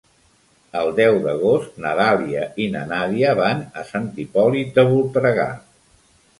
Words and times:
El 0.79 0.87
deu 0.99 1.17
d'agost 1.25 1.77
na 1.83 1.91
Dàlia 1.99 2.47
i 2.65 2.67
na 2.77 2.83
Nàdia 2.95 3.37
van 3.43 3.63
a 3.83 3.87
Sant 3.93 4.11
Hipòlit 4.25 4.75
de 4.81 4.91
Voltregà. 4.93 5.51